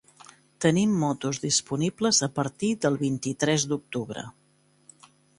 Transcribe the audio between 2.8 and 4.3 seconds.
del vint-i-tres d'octubre.